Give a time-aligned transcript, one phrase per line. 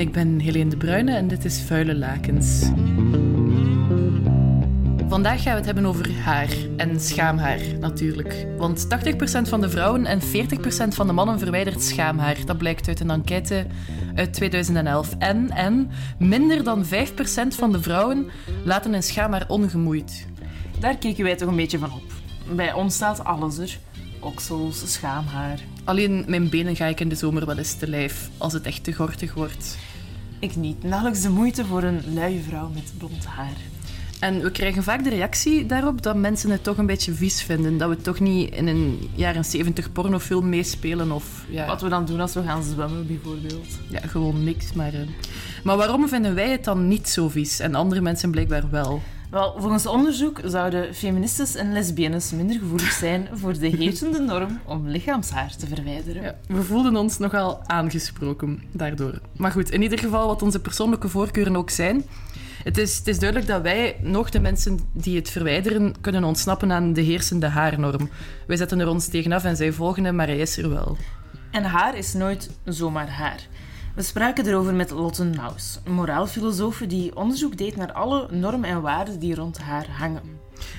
[0.00, 2.70] En ik ben Helene de Bruyne en dit is Vuile Lakens.
[5.08, 8.46] Vandaag gaan we het hebben over haar en schaamhaar natuurlijk.
[8.56, 8.88] Want 80%
[9.48, 10.24] van de vrouwen en 40%
[10.88, 12.36] van de mannen verwijdert schaamhaar.
[12.44, 13.66] Dat blijkt uit een enquête
[14.14, 15.14] uit 2011.
[15.18, 16.88] En, en minder dan 5%
[17.48, 18.30] van de vrouwen
[18.64, 20.26] laten hun schaamhaar ongemoeid.
[20.78, 22.12] Daar keken wij toch een beetje van op.
[22.56, 23.78] Bij ons staat alles er.
[24.20, 25.60] Oksels, schaamhaar.
[25.84, 28.84] Alleen mijn benen ga ik in de zomer wel eens te lijf als het echt
[28.84, 29.76] te gortig wordt.
[30.40, 30.82] Ik niet.
[30.82, 33.56] Nauwelijks de moeite voor een luie vrouw met blond haar.
[34.20, 37.78] En we krijgen vaak de reactie daarop dat mensen het toch een beetje vies vinden.
[37.78, 41.12] Dat we toch niet in een jaren 70 pornofilm meespelen.
[41.12, 43.66] Of, ja, Wat we dan doen als we gaan zwemmen, bijvoorbeeld.
[43.88, 44.72] ja, gewoon niks.
[44.72, 45.00] Maar, eh.
[45.64, 49.02] maar waarom vinden wij het dan niet zo vies en andere mensen blijkbaar wel?
[49.30, 54.88] Wel, volgens onderzoek zouden feministes en lesbiennes minder gevoelig zijn voor de heersende norm om
[54.88, 56.22] lichaamshaar te verwijderen.
[56.22, 59.20] Ja, we voelden ons nogal aangesproken daardoor.
[59.36, 62.04] Maar goed, in ieder geval wat onze persoonlijke voorkeuren ook zijn.
[62.64, 66.72] Het is, het is duidelijk dat wij nog de mensen die het verwijderen kunnen ontsnappen
[66.72, 68.10] aan de heersende haarnorm.
[68.46, 70.96] Wij zetten er ons tegenaf en zij volgen hem, maar hij is er wel.
[71.50, 73.40] En haar is nooit zomaar haar.
[74.00, 78.80] We spraken erover met Lotte Naus, een moraalfilosoof die onderzoek deed naar alle normen en
[78.80, 80.22] waarden die rond haar hangen.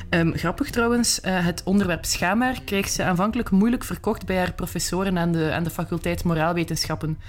[0.09, 5.17] Ehm, grappig trouwens, eh, het onderwerp schaamhaar kreeg ze aanvankelijk moeilijk verkocht bij haar professoren
[5.17, 7.19] aan de, aan de faculteit Moraalwetenschappen.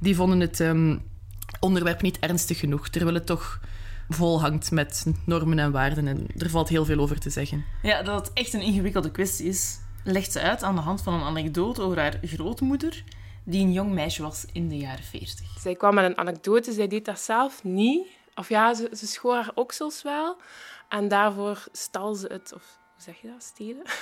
[0.00, 0.96] Die vonden het ehm,
[1.60, 3.60] onderwerp niet ernstig genoeg, terwijl het toch
[4.08, 7.64] vol hangt met normen en waarden en er valt heel veel over te zeggen.
[7.82, 11.14] Ja, dat het echt een ingewikkelde kwestie is, legt ze uit aan de hand van
[11.14, 13.04] een anekdote over haar grootmoeder,
[13.44, 15.58] die een jong meisje was in de jaren 40.
[15.58, 18.06] Zij kwam met een anekdote, zij deed dat zelf niet.
[18.34, 20.36] Of ja, ze, schoor haar oksels wel.
[20.88, 23.82] En daarvoor stal ze het, of hoe zeg je dat, stelen?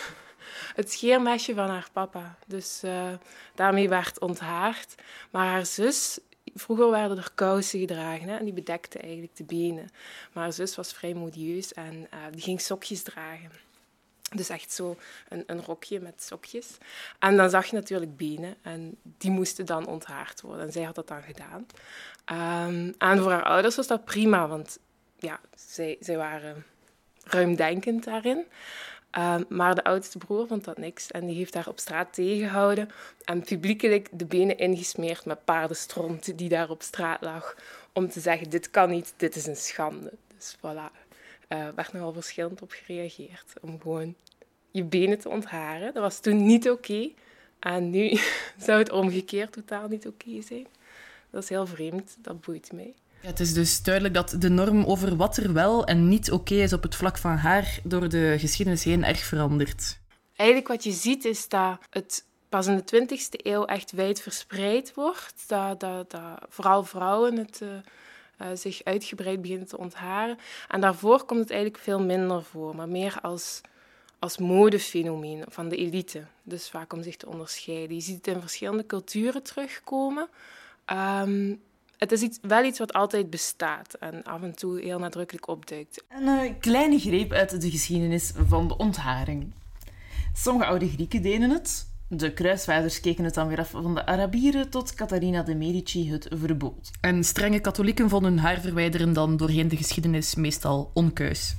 [0.74, 2.38] Het scheermesje van haar papa.
[2.46, 3.12] Dus eh,
[3.54, 4.94] daarmee werd onthaard.
[5.30, 6.18] Maar haar zus,
[6.54, 9.90] vroeger werden er kousen gedragen hè, en die bedekten eigenlijk de benen.
[10.32, 13.50] Maar haar zus was vrij modieus en eh, die ging sokjes dragen.
[14.34, 14.96] Dus echt zo
[15.28, 16.78] een, een rokje met sokjes.
[17.18, 20.66] En dan zag je natuurlijk benen en die moesten dan onthaard worden.
[20.66, 21.66] En zij had dat dan gedaan.
[22.24, 24.78] Ehm, en voor haar ouders was dat prima, want
[25.18, 26.64] ja, zij, zij waren
[27.24, 28.44] ruimdenkend daarin.
[29.10, 32.90] Ehm, maar de oudste broer vond dat niks en die heeft haar op straat tegengehouden
[33.24, 37.56] en publiekelijk de benen ingesmeerd met paardenstront die daar op straat lag.
[37.92, 40.12] Om te zeggen, dit kan niet, dit is een schande.
[40.36, 41.09] Dus voilà,
[41.52, 43.52] uh, werd nogal verschillend op gereageerd.
[43.60, 44.14] Om gewoon
[44.70, 45.94] je benen te ontharen.
[45.94, 47.10] Dat was toen niet oké.
[47.58, 48.18] En nu
[48.66, 50.66] zou het omgekeerd totaal niet oké zijn.
[51.30, 52.94] Dat is heel vreemd, dat boeit mij.
[53.20, 56.54] Ja, het is dus duidelijk dat de norm over wat er wel en niet oké
[56.54, 59.98] is op het vlak van haar door de geschiedenis heen erg verandert.
[60.36, 64.94] Eigenlijk wat je ziet is dat het pas in de 20e eeuw echt wijd verspreid
[64.94, 65.44] wordt.
[65.46, 67.68] Dat, dat, dat vooral vrouwen het uh,
[68.42, 70.38] uh, zich uitgebreid beginnen te ontharen.
[70.68, 73.60] En daarvoor komt het eigenlijk veel minder voor, maar meer als,
[74.18, 76.24] als modefenomeen van de elite.
[76.42, 77.96] Dus vaak om zich te onderscheiden.
[77.96, 80.28] Je ziet het in verschillende culturen terugkomen.
[80.92, 81.60] Um,
[82.00, 86.04] het is wel iets wat altijd bestaat en af en toe heel nadrukkelijk opduikt.
[86.08, 89.52] Een uh, kleine greep uit de geschiedenis van de ontharing.
[90.32, 91.89] Sommige oude Grieken deden het.
[92.12, 96.28] De kruisvaarders keken het dan weer af van de Arabieren tot Catharina de Medici het
[96.34, 96.90] verbood.
[97.00, 101.56] En strenge katholieken vonden haar verwijderen dan doorheen de geschiedenis meestal onkeus.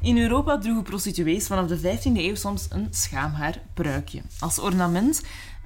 [0.00, 5.22] In Europa droegen prostituees vanaf de 15e eeuw soms een schaamhaarpruikje als ornament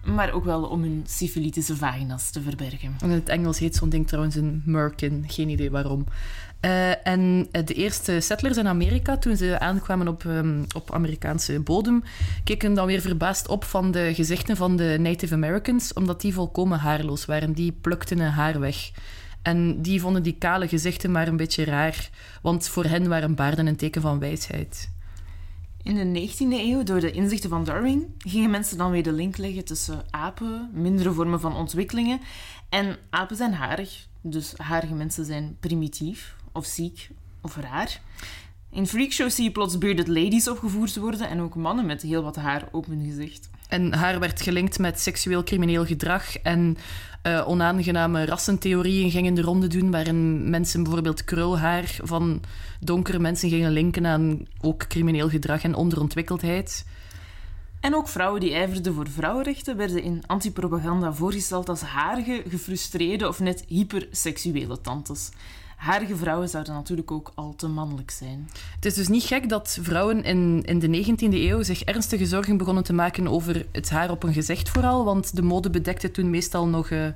[0.07, 2.97] maar ook wel om hun syphilitische vagina's te verbergen.
[3.03, 6.07] In het Engels heet zo'n ding trouwens een merkin, geen idee waarom.
[6.61, 12.03] Uh, en de eerste settlers in Amerika, toen ze aankwamen op, um, op Amerikaanse bodem,
[12.45, 16.79] keken dan weer verbaasd op van de gezichten van de Native Americans, omdat die volkomen
[16.79, 17.53] haarloos waren.
[17.53, 18.91] Die plukten hun haar weg.
[19.43, 22.11] En die vonden die kale gezichten maar een beetje raar,
[22.43, 24.91] want voor hen waren baarden een teken van wijsheid.
[25.83, 29.37] In de 19e eeuw, door de inzichten van Darwin, gingen mensen dan weer de link
[29.37, 32.21] leggen tussen apen, mindere vormen van ontwikkelingen,
[32.69, 37.11] en apen zijn harig, dus harige mensen zijn primitief, of ziek,
[37.41, 38.01] of raar.
[38.71, 42.37] In freakshows zie je plots bearded ladies opgevoerd worden en ook mannen met heel wat
[42.37, 43.51] haar op hun gezicht.
[43.69, 46.77] En haar werd gelinkt met seksueel crimineel gedrag en
[47.23, 52.41] uh, onaangename rassentheorieën gingen de ronde doen, waarin mensen bijvoorbeeld krulhaar van
[52.81, 56.87] donkere mensen gingen linken aan ook crimineel gedrag en onderontwikkeldheid.
[57.81, 63.41] En ook vrouwen die ijverden voor vrouwenrechten werden in antipropaganda voorgesteld als harige, gefrustreerde of
[63.41, 65.31] net hyperseksuele tantes.
[65.77, 68.49] Harige vrouwen zouden natuurlijk ook al te mannelijk zijn.
[68.75, 72.57] Het is dus niet gek dat vrouwen in, in de 19e eeuw zich ernstige zorgen
[72.57, 76.31] begonnen te maken over het haar op een gezicht vooral, want de mode bedekte toen
[76.31, 77.07] meestal nog uh,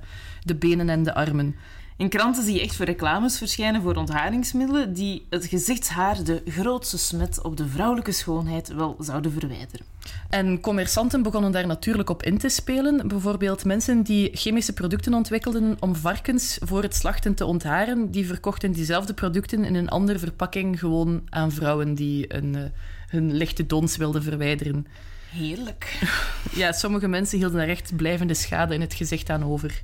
[0.42, 1.54] de benen en de armen.
[2.00, 6.98] In kranten zie je echt voor reclames verschijnen voor ontharingsmiddelen die het gezichtshaar, de grootste
[6.98, 9.86] smet op de vrouwelijke schoonheid, wel zouden verwijderen.
[10.30, 13.08] En commerçanten begonnen daar natuurlijk op in te spelen.
[13.08, 18.72] Bijvoorbeeld mensen die chemische producten ontwikkelden om varkens voor het slachten te ontharen, die verkochten
[18.72, 22.62] diezelfde producten in een andere verpakking gewoon aan vrouwen die een, uh,
[23.08, 24.86] hun lichte dons wilden verwijderen.
[25.30, 25.98] Heerlijk.
[26.54, 29.82] Ja, sommige mensen hielden daar echt blijvende schade in het gezicht aan over.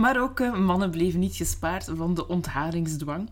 [0.00, 3.30] Maar ook uh, mannen bleven niet gespaard van de ontharingsdwang.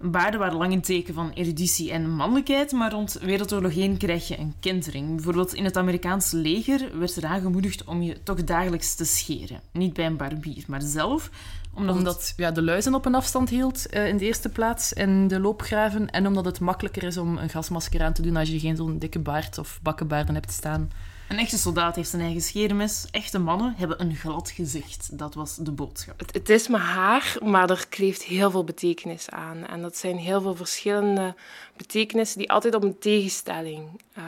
[0.00, 4.38] Baarden waren lang een teken van eruditie en mannelijkheid, maar rond Wereldoorlog 1 krijg je
[4.38, 5.14] een kentering.
[5.14, 9.60] Bijvoorbeeld in het Amerikaanse leger werd er aangemoedigd om je toch dagelijks te scheren.
[9.72, 11.30] Niet bij een barbier, maar zelf.
[11.74, 15.40] Omdat, ja, de luizen op een afstand hield uh, in de eerste plaats in de
[15.40, 16.10] loopgraven.
[16.10, 18.98] En omdat het makkelijker is om een gasmasker aan te doen als je geen zo'n
[18.98, 20.90] dikke baard of bakkenbaarden hebt staan.
[21.28, 23.06] Een echte soldaat heeft zijn eigen scheermes.
[23.10, 25.18] Echte mannen hebben een glad gezicht.
[25.18, 26.18] Dat was de boodschap.
[26.32, 29.66] Het, is maar haar, maar er kleeft heel veel betekenis aan.
[29.66, 31.34] En dat zijn heel veel verschillende
[31.76, 34.24] betekenissen die altijd op een tegenstelling uh,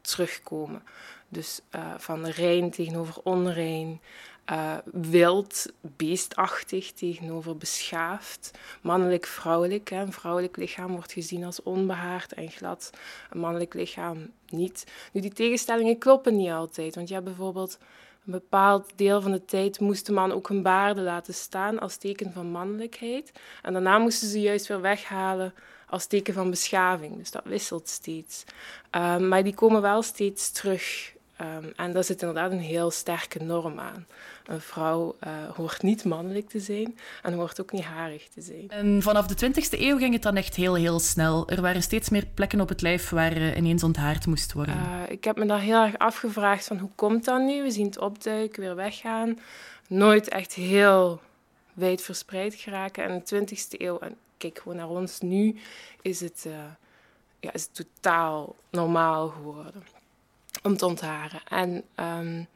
[0.00, 0.82] terugkomen.
[1.28, 4.00] Dus uh, van rein tegenover onrein,
[4.50, 8.50] uh, wild, beestachtig tegenover beschaafd,
[8.82, 9.90] mannelijk-vrouwelijk.
[9.90, 12.90] Een vrouwelijk lichaam wordt gezien als onbehaard en glad,
[13.30, 14.86] een mannelijk lichaam niet.
[15.12, 17.78] Nu, die tegenstellingen kloppen niet altijd, want je hebt bijvoorbeeld
[18.26, 21.96] een bepaald deel van de tijd moest de man ook hun baarden laten staan als
[21.96, 23.32] teken van mannelijkheid.
[23.62, 25.54] En daarna moesten ze juist weer weghalen
[25.88, 27.16] als teken van beschaving.
[27.16, 28.44] Dus dat wisselt steeds.
[28.96, 31.14] Uh, maar die komen wel steeds terug.
[31.40, 34.06] Um, en daar zit inderdaad een heel sterke norm aan.
[34.46, 38.70] Een vrouw uh, hoort niet mannelijk te zijn en hoort ook niet harig te zijn.
[38.70, 41.48] En vanaf de 20e eeuw ging het dan echt heel, heel snel.
[41.48, 44.74] Er waren steeds meer plekken op het lijf waar uh, ineens onthaard moest worden.
[44.74, 47.62] Uh, ik heb me daar heel erg afgevraagd van hoe komt dat nu?
[47.62, 49.38] We zien het opduiken, weer weggaan.
[49.88, 51.20] Nooit echt heel
[51.72, 53.04] wijd verspreid geraken.
[53.04, 55.56] En in de 20e eeuw, en kijk gewoon naar ons nu,
[56.02, 56.46] is het,
[57.40, 59.82] ja, is het totaal normaal geworden
[60.62, 61.40] om te ontharen.
[61.48, 62.46] En um,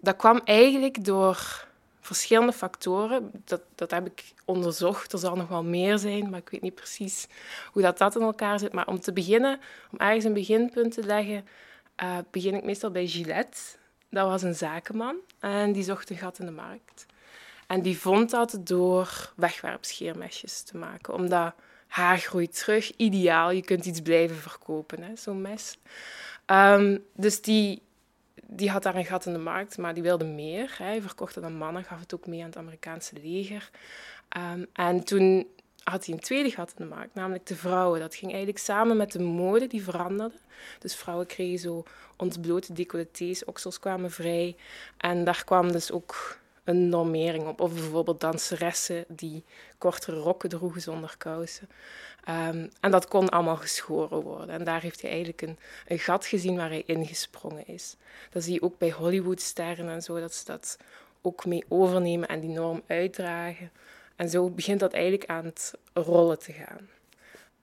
[0.00, 1.66] dat kwam eigenlijk door
[2.00, 3.30] verschillende factoren.
[3.44, 5.12] Dat, dat heb ik onderzocht.
[5.12, 7.26] Er zal nog wel meer zijn, maar ik weet niet precies
[7.72, 8.72] hoe dat, dat in elkaar zit.
[8.72, 9.60] Maar om te beginnen,
[9.90, 11.46] om ergens een beginpunt te leggen,
[12.02, 13.60] uh, begin ik meestal bij Gillette.
[14.10, 17.06] Dat was een zakenman en die zocht een gat in de markt.
[17.66, 21.14] En die vond dat door wegwerpscheermesjes te maken.
[21.14, 21.54] Omdat
[21.86, 23.50] haar groeit terug, ideaal.
[23.50, 25.78] Je kunt iets blijven verkopen, zo'n mes.
[26.46, 27.82] Um, dus die,
[28.46, 30.74] die had daar een gat in de markt, maar die wilde meer.
[30.78, 33.70] Hij verkocht het aan mannen, gaf het ook mee aan het Amerikaanse leger.
[34.36, 35.46] Um, en toen
[35.82, 38.00] had hij een tweede gat in de markt, namelijk de vrouwen.
[38.00, 40.36] Dat ging eigenlijk samen met de mode die veranderde.
[40.78, 41.84] Dus vrouwen kregen zo
[42.16, 44.56] ontblote decolletés, oksels kwamen vrij.
[44.96, 47.60] En daar kwam dus ook een normering op.
[47.60, 49.44] Of bijvoorbeeld danseressen die
[49.78, 51.68] kortere rokken droegen zonder kousen.
[52.28, 54.48] Um, en dat kon allemaal geschoren worden.
[54.48, 57.96] En daar heeft hij eigenlijk een, een gat gezien waar hij ingesprongen is.
[58.30, 60.78] Dat zie je ook bij Hollywoodsterren en zo, dat ze dat
[61.22, 63.70] ook mee overnemen en die norm uitdragen.
[64.16, 66.88] En zo begint dat eigenlijk aan het rollen te gaan.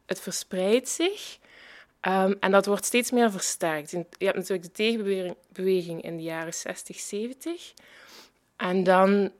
[0.05, 1.37] Het verspreidt zich
[2.01, 3.91] um, en dat wordt steeds meer versterkt.
[3.91, 7.73] Je hebt natuurlijk de tegenbeweging in de jaren 60, 70.
[8.55, 9.31] En dan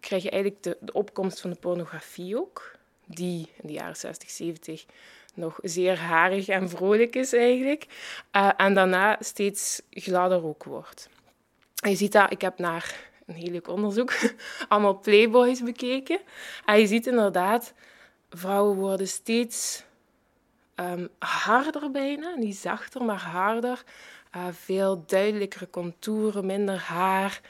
[0.00, 2.78] krijg je eigenlijk de opkomst van de pornografie ook
[3.14, 4.84] die in de jaren 60, 70
[5.34, 7.86] nog zeer harig en vrolijk is eigenlijk.
[8.36, 11.08] Uh, en daarna steeds gladder ook wordt.
[11.82, 14.12] En je ziet dat, ik heb naar een heel onderzoek
[14.68, 16.20] allemaal playboys bekeken.
[16.64, 17.74] En je ziet inderdaad,
[18.30, 19.84] vrouwen worden steeds
[20.74, 22.34] um, harder bijna.
[22.34, 23.84] Niet zachter, maar harder.
[24.36, 27.40] Uh, veel duidelijkere contouren, minder haar,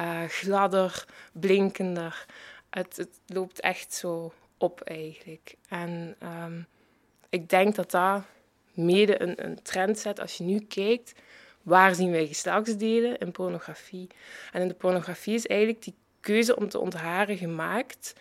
[0.00, 2.26] uh, gladder, blinkender.
[2.70, 5.54] Het, het loopt echt zo op eigenlijk.
[5.68, 6.66] En um,
[7.28, 8.22] ik denk dat dat
[8.74, 11.12] mede een, een trend zet als je nu kijkt.
[11.62, 14.06] Waar zien wij geslachtsdelen in pornografie?
[14.52, 18.14] En in de pornografie is eigenlijk die keuze om te ontharen gemaakt,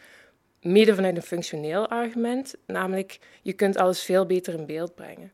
[0.62, 5.32] mede vanuit een functioneel argument, namelijk je kunt alles veel beter in beeld brengen.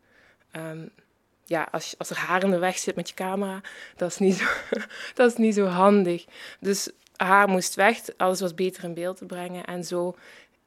[0.56, 0.92] Um,
[1.46, 3.62] ja, als, als er haar in de weg zit met je camera,
[3.96, 4.46] dat is niet zo,
[5.16, 6.26] dat is niet zo handig.
[6.60, 9.66] Dus haar moest weg, alles was beter in beeld te brengen.
[9.66, 10.16] En zo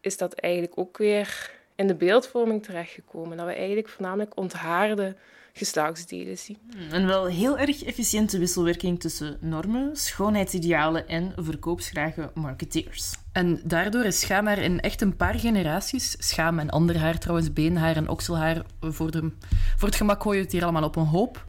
[0.00, 3.36] is dat eigenlijk ook weer in de beeldvorming terechtgekomen.
[3.36, 5.16] Dat we eigenlijk voornamelijk onthaarden
[5.52, 6.58] geslachtsdelen zien.
[6.90, 13.14] Een wel heel erg efficiënte wisselwerking tussen normen, schoonheidsidealen en verkoopsgrage marketeers.
[13.32, 17.96] En daardoor is schaamhaar in echt een paar generaties, schaam en ander haar trouwens, beenhaar
[17.96, 19.30] en okselhaar, voor, de,
[19.76, 21.44] voor het gemak gooien we het hier allemaal op een hoop,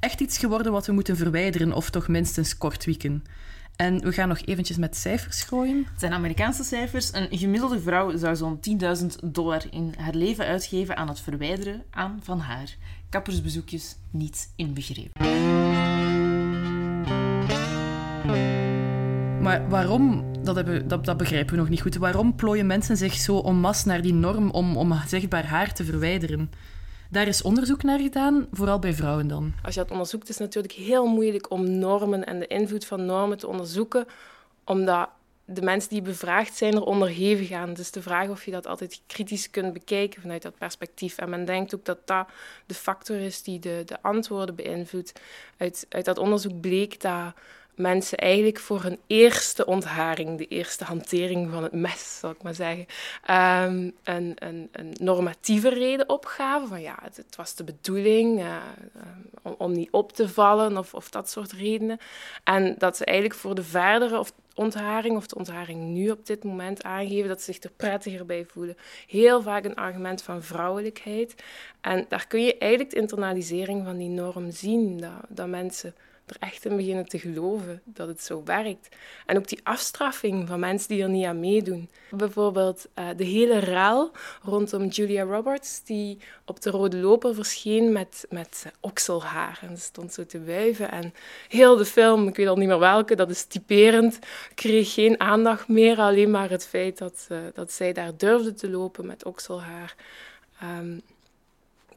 [0.00, 3.24] echt iets geworden wat we moeten verwijderen of toch minstens kort wieken.
[3.76, 5.86] En we gaan nog eventjes met cijfers gooien.
[5.90, 7.12] Het zijn Amerikaanse cijfers.
[7.12, 8.60] Een gemiddelde vrouw zou zo'n
[9.00, 12.76] 10.000 dollar in haar leven uitgeven aan het verwijderen aan van haar.
[13.08, 15.22] Kappersbezoekjes niet inbegrepen.
[19.40, 23.14] Maar waarom, dat, hebben, dat, dat begrijpen we nog niet goed, waarom plooien mensen zich
[23.14, 26.50] zo en masse naar die norm om, om zichtbaar haar te verwijderen?
[27.10, 29.52] Daar is onderzoek naar gedaan, vooral bij vrouwen dan.
[29.62, 33.04] Als je dat onderzoekt, is het natuurlijk heel moeilijk om normen en de invloed van
[33.04, 34.06] normen te onderzoeken,
[34.64, 35.08] omdat
[35.44, 37.74] de mensen die bevraagd zijn er onderhevig aan.
[37.74, 41.18] Dus de vraag of je dat altijd kritisch kunt bekijken vanuit dat perspectief.
[41.18, 42.28] En men denkt ook dat dat
[42.66, 45.20] de factor is die de, de antwoorden beïnvloedt.
[45.56, 47.34] Uit, uit dat onderzoek bleek dat
[47.74, 52.54] mensen eigenlijk voor hun eerste ontharing, de eerste hantering van het mes, zal ik maar
[52.54, 52.86] zeggen,
[53.30, 56.68] um, een, een, een, normatieve reden opgaven.
[56.68, 58.56] Van ja, het, was de bedoeling uh,
[59.42, 61.98] om, om, niet op te vallen of, of dat soort redenen.
[62.44, 66.44] En dat ze eigenlijk voor de verdere of ontharing of de ontharing nu op dit
[66.44, 68.76] moment aangeven, dat ze zich er prettiger bij voelen.
[69.08, 71.34] Heel vaak een argument van vrouwelijkheid.
[71.80, 75.94] En daar kun je eigenlijk de internalisering van die norm zien, dat, dat mensen
[76.26, 78.96] er echt in beginnen te geloven dat het zo werkt.
[79.26, 81.90] En ook die afstraffing van mensen die er niet aan meedoen.
[82.10, 84.10] Bijvoorbeeld uh, de hele raal
[84.42, 89.58] rondom Julia Roberts, die op de rode loper verscheen met, met okselhaar.
[89.62, 90.90] En ze stond zo te wuiven.
[90.90, 91.14] En
[91.48, 94.18] heel de film, ik weet al niet meer welke, dat is typerend,
[94.54, 95.98] kreeg geen aandacht meer.
[95.98, 99.94] Alleen maar het feit dat, uh, dat zij daar durfde te lopen met okselhaar.
[100.62, 101.02] Um,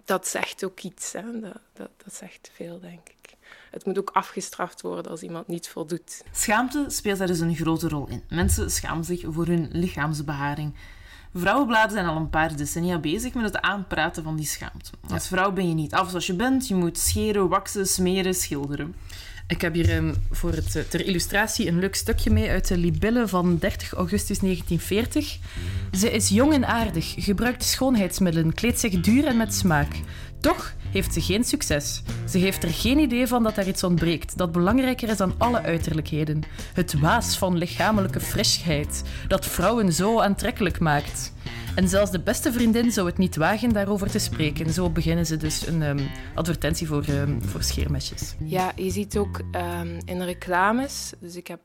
[0.06, 1.14] dat zegt ook iets.
[1.14, 1.40] Hè?
[1.40, 3.37] Dat, dat zegt veel, denk ik
[3.72, 6.24] het moet ook afgestraft worden als iemand niet voldoet.
[6.32, 8.24] Schaamte speelt daar dus een grote rol in.
[8.30, 10.74] Mensen schamen zich voor hun lichaamsbeharing.
[11.34, 14.92] Vrouwenbladen zijn al een paar decennia bezig met het aanpraten van die schaamte.
[15.10, 16.68] Als vrouw ben je niet af zoals je bent.
[16.68, 18.96] Je moet scheren, waksen, smeren, schilderen.
[19.48, 22.78] Ik heb hier um, voor het, eh, ter illustratie een leuk stukje mee uit de
[22.78, 25.38] Libelle van 30 augustus 1940.
[25.92, 30.00] Ze is jong en aardig, gebruikt schoonheidsmiddelen, kleedt zich duur en met smaak.
[30.40, 32.02] Toch heeft ze geen succes.
[32.30, 35.62] Ze heeft er geen idee van dat er iets ontbreekt dat belangrijker is dan alle
[35.62, 36.44] uiterlijkheden.
[36.74, 41.34] Het waas van lichamelijke frischheid dat vrouwen zo aantrekkelijk maakt.
[41.76, 44.74] En zelfs de beste vriendin zou het niet wagen daarover te spreken.
[44.74, 48.36] Zo beginnen ze dus een um, advertentie voor, um, voor scheermesjes.
[48.44, 51.60] Ja, je ziet ook um, in reclames, dus ik heb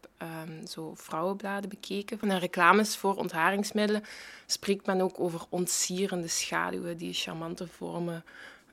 [0.69, 4.02] zo vrouwenbladen bekeken, van de reclames voor ontharingsmiddelen
[4.47, 8.25] spreekt men ook over ontsierende schaduwen die charmante vormen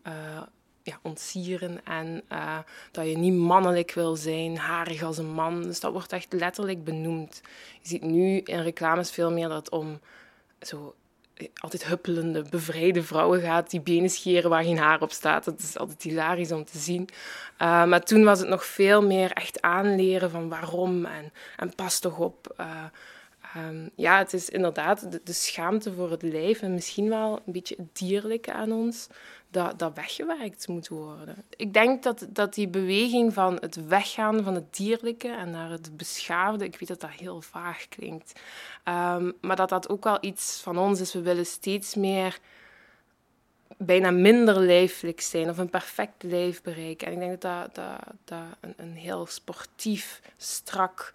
[0.07, 0.41] uh,
[0.83, 2.57] ja, ontsieren en uh,
[2.91, 5.63] dat je niet mannelijk wil zijn, harig als een man.
[5.63, 7.41] Dus dat wordt echt letterlijk benoemd.
[7.81, 9.99] Je ziet nu in reclames veel meer dat het om
[10.61, 10.95] zo
[11.55, 15.45] altijd huppelende, bevrijde vrouwen gaat die benen scheren waar geen haar op staat.
[15.45, 17.09] Dat is altijd hilarisch om te zien.
[17.57, 22.17] Maar toen was het nog veel meer echt aanleren van waarom en, en pas toch
[22.17, 22.55] op.
[23.57, 27.75] um, ja, het is inderdaad de, schaamte voor het lijf en misschien wel een beetje
[27.77, 29.07] het dierlijke aan ons
[29.51, 31.43] dat, dat weggewerkt moet worden.
[31.55, 35.97] Ik denk dat, dat die beweging van het weggaan van het dierlijke en naar het
[35.97, 38.39] beschaafde, ik weet dat dat heel vaag klinkt,
[38.85, 41.13] um, maar dat dat ook wel iets van ons is.
[41.13, 42.39] We willen steeds meer
[43.77, 47.07] bijna minder lijfelijk zijn of een perfect lijf bereiken.
[47.07, 51.13] En ik denk dat dat, dat, dat een, een heel sportief, strak,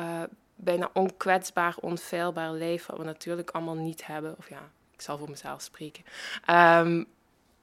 [0.00, 0.22] uh,
[0.64, 4.34] bijna onkwetsbaar, onfeilbaar lijf, wat we natuurlijk allemaal niet hebben.
[4.38, 6.04] Of ja, ik zal voor mezelf spreken.
[6.50, 7.06] Um,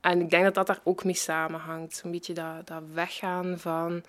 [0.01, 1.95] en ik denk dat dat daar ook mee samenhangt.
[1.95, 4.03] Zo'n beetje dat, dat weggaan van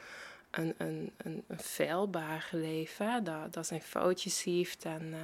[0.51, 2.49] een, een, een, een feilbaar
[2.97, 3.23] hè?
[3.23, 5.15] Dat, dat zijn foutjes heeft en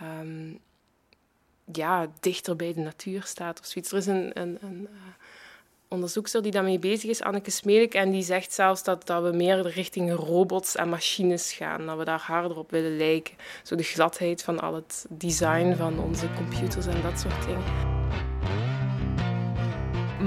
[0.00, 0.58] uh, um,
[1.72, 3.92] ja, dichter bij de natuur staat of zoiets.
[3.92, 4.98] Er is een, een, een uh,
[5.88, 9.60] onderzoekster die daarmee bezig is, Anneke Smelik, en die zegt zelfs dat, dat we meer
[9.68, 13.34] richting robots en machines gaan, dat we daar harder op willen lijken.
[13.62, 17.96] Zo de gladheid van al het design van onze computers en dat soort dingen.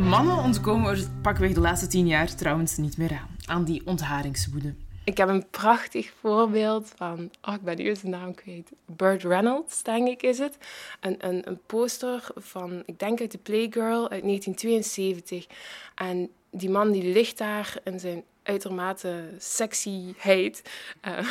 [0.10, 4.74] Mannen ontkomen er pakweg de laatste tien jaar trouwens niet meer aan, aan die ontharingswoede.
[5.04, 8.72] Ik heb een prachtig voorbeeld van, oh, ik ben nu zijn naam kwijt.
[8.86, 10.58] Burt Reynolds, denk ik, is het.
[11.00, 15.48] Een, een, een poster van, ik denk uit de Playgirl uit 1972.
[15.96, 20.62] En die man die ligt daar in zijn uitermate sexyheid
[21.08, 21.28] uh,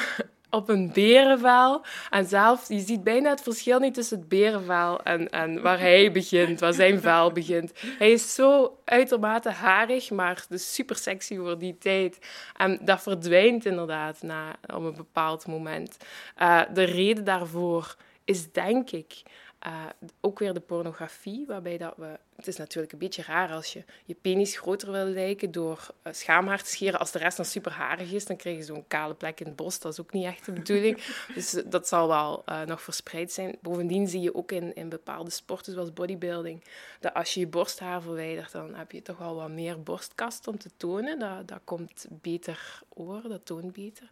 [0.50, 1.84] op een berenvel.
[2.10, 6.12] En zelfs, je ziet bijna het verschil niet tussen het berenvel en, en waar hij
[6.12, 7.72] begint, waar zijn vel begint.
[7.98, 12.18] Hij is zo uitermate harig, maar dus super sexy voor die tijd.
[12.56, 15.96] En dat verdwijnt inderdaad na, op een bepaald moment.
[16.38, 19.22] Uh, de reden daarvoor is denk ik
[19.66, 19.86] uh,
[20.20, 23.84] ook weer de pornografie, waarbij dat we het is natuurlijk een beetje raar als je
[24.04, 27.00] je penis groter wil lijken door uh, schaamhaar te scheren.
[27.00, 29.56] Als de rest dan super harig is, dan krijg je zo'n kale plek in het
[29.56, 29.78] bos.
[29.78, 30.98] Dat is ook niet echt de bedoeling.
[31.34, 33.56] Dus eh, dat zal wel uh, nog verspreid zijn.
[33.62, 36.64] Bovendien zie je ook in, in bepaalde sporten, zoals bodybuilding,
[37.00, 40.58] dat als je je borsthaar verwijdert, dan heb je toch wel wat meer borstkast om
[40.58, 41.18] te tonen.
[41.18, 44.10] Dat, dat komt beter over, dat toont beter.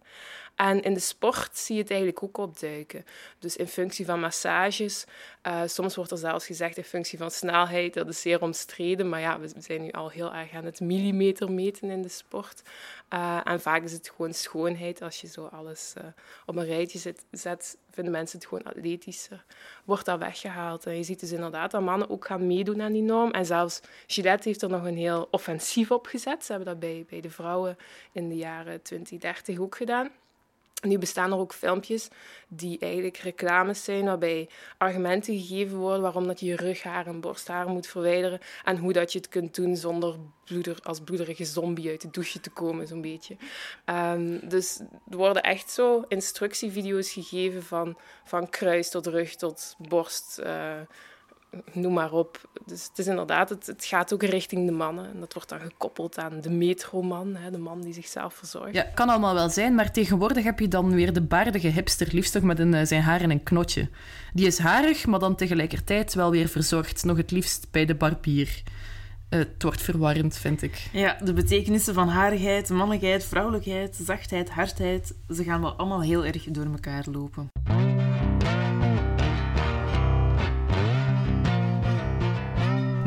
[0.55, 3.05] En in de sport zie je het eigenlijk ook opduiken.
[3.39, 5.05] Dus in functie van massages,
[5.49, 9.09] uh, soms wordt er zelfs gezegd in functie van snelheid, dat is zeer omstreden.
[9.09, 12.63] Maar ja, we zijn nu al heel erg aan het millimeter meten in de sport.
[13.15, 15.03] Uh, en vaak is het gewoon schoonheid.
[15.03, 16.05] Als je zo alles uh,
[16.47, 19.45] op een rijtje zet, zet, vinden mensen het gewoon atletischer.
[19.85, 20.87] Wordt dat weggehaald.
[20.87, 23.31] En je ziet dus inderdaad dat mannen ook gaan meedoen aan die norm.
[23.31, 26.45] En zelfs Gillette heeft er nog een heel offensief op gezet.
[26.45, 27.77] Ze hebben dat bij, bij de vrouwen
[28.13, 30.11] in de jaren 2030 ook gedaan.
[30.87, 32.09] Nu bestaan er ook filmpjes
[32.49, 37.87] die eigenlijk reclames zijn waarbij argumenten gegeven worden waarom dat je rughaar en borsthaar moet
[37.87, 42.11] verwijderen en hoe dat je het kunt doen zonder bloeder, als bloederige zombie uit de
[42.11, 43.37] douche te komen, zo'n beetje.
[43.87, 44.81] Um, dus
[45.11, 50.39] er worden echt zo instructievideo's gegeven van, van kruis tot rug tot borst.
[50.45, 50.81] Uh,
[51.73, 52.41] noem maar op.
[52.67, 55.05] Dus het is inderdaad, het, het, gaat ook richting de mannen.
[55.05, 58.75] En dat wordt dan gekoppeld aan de metroman, hè, de man die zichzelf verzorgt.
[58.75, 62.33] Ja, kan allemaal wel zijn, maar tegenwoordig heb je dan weer de baardige hipster, liefst
[62.33, 63.89] toch met een, eh, zijn haar in een knotje.
[64.33, 67.05] Die is harig, maar dan tegelijkertijd wel weer verzorgd.
[67.05, 68.63] Nog het liefst bij de barbier.
[69.31, 70.89] Uh, het wordt verwarrend, vind ik.
[70.93, 76.45] Ja, de betekenissen van harigheid, mannelijkheid, vrouwelijkheid, zachtheid, hardheid, ze gaan wel allemaal heel erg
[76.45, 77.51] door elkaar lopen.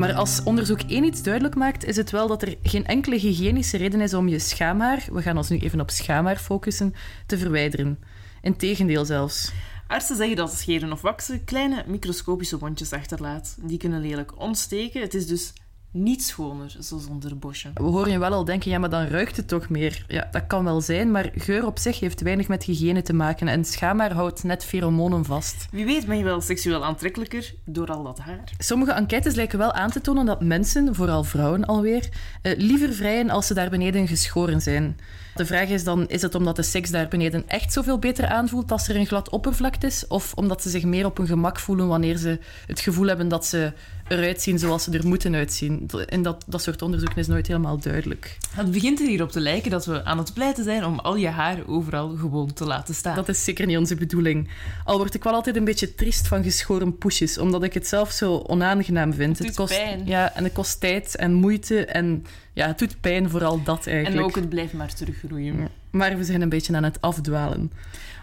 [0.01, 3.77] Maar als onderzoek één iets duidelijk maakt, is het wel dat er geen enkele hygiënische
[3.77, 6.93] reden is om je schaamhaar, we gaan ons nu even op schaamhaar focussen,
[7.25, 7.99] te verwijderen.
[8.41, 9.51] Integendeel zelfs.
[9.87, 13.57] Artsen zeggen dat scheren of waksen kleine microscopische wondjes achterlaat.
[13.59, 15.01] Die kunnen lelijk ontsteken.
[15.01, 15.53] Het is dus
[15.91, 17.71] niet schoner, zo zonder bosje.
[17.73, 20.05] We horen je wel al denken, ja, maar dan ruikt het toch meer.
[20.07, 23.47] Ja, dat kan wel zijn, maar geur op zich heeft weinig met hygiëne te maken
[23.47, 25.67] en schaamhaar houdt net pheromonen vast.
[25.71, 28.51] Wie weet ben je wel seksueel aantrekkelijker door al dat haar.
[28.57, 32.09] Sommige enquêtes lijken wel aan te tonen dat mensen, vooral vrouwen alweer,
[32.41, 34.97] eh, liever vrijen als ze daar beneden geschoren zijn.
[35.35, 38.71] De vraag is dan, is het omdat de seks daar beneden echt zoveel beter aanvoelt
[38.71, 40.07] als er een glad oppervlakte is?
[40.07, 43.45] Of omdat ze zich meer op hun gemak voelen wanneer ze het gevoel hebben dat
[43.45, 43.73] ze
[44.07, 45.89] eruit zien zoals ze er moeten uitzien?
[46.07, 48.37] En dat, dat soort onderzoeken is nooit helemaal duidelijk.
[48.51, 51.27] Het begint er hierop te lijken dat we aan het pleiten zijn om al je
[51.27, 53.15] haar overal gewoon te laten staan.
[53.15, 54.49] Dat is zeker niet onze bedoeling.
[54.83, 58.11] Al word ik wel altijd een beetje triest van geschoren poesjes, omdat ik het zelf
[58.11, 59.37] zo onaangenaam vind.
[59.37, 60.05] Het, het kost pijn.
[60.05, 64.17] Ja, en het kost tijd en moeite en ja, het doet pijn, vooral dat eigenlijk.
[64.17, 65.69] En ook het blijft maar teruggroeien.
[65.91, 67.71] Maar we zijn een beetje aan het afdwalen.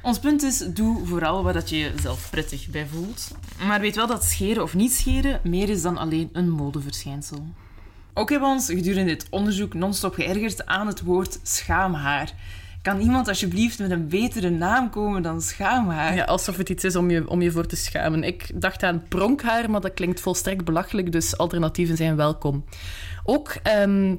[0.03, 3.35] Ons punt is, doe vooral wat je jezelf prettig bij voelt.
[3.67, 7.47] Maar weet wel dat scheren of niet scheren meer is dan alleen een modeverschijnsel.
[8.15, 12.33] Ook hebben we ons gedurende dit onderzoek non-stop geërgerd aan het woord schaamhaar.
[12.83, 16.15] Kan iemand alsjeblieft met een betere naam komen dan schaamhaar?
[16.15, 18.25] Ja, alsof het iets is om je, om je voor te schamen.
[18.25, 22.65] Ik dacht aan pronkhaar, maar dat klinkt volstrekt belachelijk, dus alternatieven zijn welkom.
[23.25, 24.19] Ook um,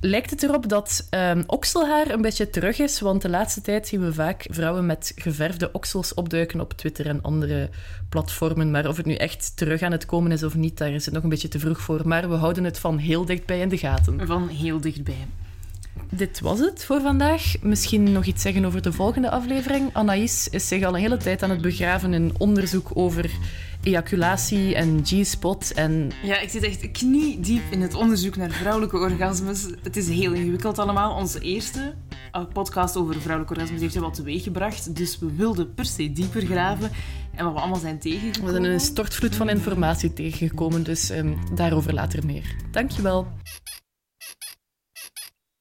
[0.00, 4.00] lijkt het erop dat um, okselhaar een beetje terug is, want de laatste tijd zien
[4.00, 7.70] we vaak vrouwen met geverfde oksels opduiken op Twitter en andere
[8.08, 8.70] platformen.
[8.70, 11.14] Maar of het nu echt terug aan het komen is of niet, daar is het
[11.14, 12.00] nog een beetje te vroeg voor.
[12.04, 14.26] Maar we houden het van heel dichtbij in de gaten.
[14.26, 15.26] Van heel dichtbij.
[16.10, 17.54] Dit was het voor vandaag.
[17.62, 19.90] Misschien nog iets zeggen over de volgende aflevering.
[19.92, 23.30] Anaïs is zich al een hele tijd aan het begraven in onderzoek over
[23.82, 25.72] ejaculatie en G-spot.
[25.72, 26.10] En...
[26.22, 29.66] Ja, ik zit echt kniediep in het onderzoek naar vrouwelijke orgasmes.
[29.82, 31.16] Het is heel ingewikkeld allemaal.
[31.16, 31.94] Onze eerste
[32.36, 34.96] uh, podcast over vrouwelijke orgasmes heeft wel teweeg gebracht.
[34.96, 36.90] Dus we wilden per se dieper graven.
[37.34, 38.54] En wat we allemaal zijn tegengekomen.
[38.54, 42.56] We zijn een stortvloed van informatie tegengekomen, dus um, daarover later meer.
[42.70, 43.26] Dankjewel.